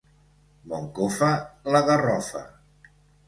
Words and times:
Moncofa, 0.71 1.29
la 1.75 1.83
garrofa. 1.91 2.43